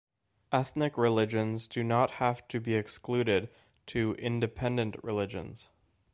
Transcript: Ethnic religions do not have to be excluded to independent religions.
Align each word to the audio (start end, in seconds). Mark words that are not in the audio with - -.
Ethnic 0.51 0.97
religions 0.97 1.67
do 1.67 1.83
not 1.83 2.09
have 2.17 2.47
to 2.47 2.59
be 2.59 2.73
excluded 2.73 3.49
to 3.85 4.15
independent 4.15 4.95
religions. 5.03 5.69